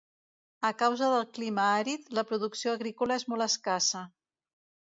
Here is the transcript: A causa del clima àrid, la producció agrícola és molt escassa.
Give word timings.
A 0.69 0.71
causa 0.79 1.09
del 1.15 1.27
clima 1.35 1.67
àrid, 1.81 2.09
la 2.21 2.25
producció 2.31 2.75
agrícola 2.79 3.21
és 3.23 3.29
molt 3.35 3.49
escassa. 3.49 4.03